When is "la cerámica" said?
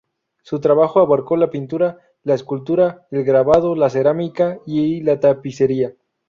3.75-4.57